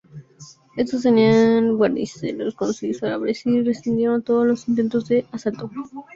Estos 0.77 1.03
tenían 1.03 1.77
guarniciones 1.77 2.55
considerables 2.55 3.45
y 3.45 3.61
resistieron 3.61 4.23
todos 4.23 4.47
los 4.47 4.67
intentos 4.67 5.07
de 5.07 5.27
asalto. 5.31 5.69